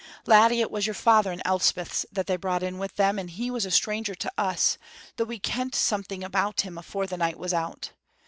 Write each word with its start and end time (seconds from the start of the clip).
"Laddie, 0.25 0.61
it 0.61 0.71
was 0.71 0.87
your 0.87 0.95
father 0.95 1.31
and 1.31 1.43
Elspeth's 1.45 2.07
that 2.11 2.25
they 2.25 2.35
brought 2.35 2.63
wi' 2.63 2.87
them, 2.87 3.19
and 3.19 3.29
he 3.29 3.51
was 3.51 3.67
a 3.67 3.69
stranger 3.69 4.15
to 4.15 4.31
us, 4.35 4.79
though 5.17 5.25
we 5.25 5.37
kent 5.37 5.75
something 5.75 6.23
about 6.23 6.61
him 6.61 6.75
afore 6.75 7.05
the 7.05 7.17
night 7.17 7.37
was 7.37 7.53
out. 7.53 7.91